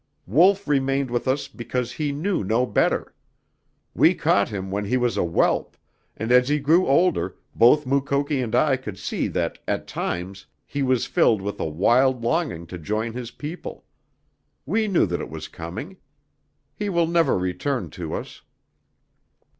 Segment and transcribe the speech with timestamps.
[0.25, 3.13] Wolf remained with us because he knew no better.
[3.93, 5.77] We caught him when he was a whelp,
[6.17, 10.81] and as he grew older both Mukoki and I could see that at times he
[10.81, 13.85] was filled with a wild longing to join his people.
[14.65, 15.97] We knew that it was coming.
[16.73, 18.41] He will never return to us."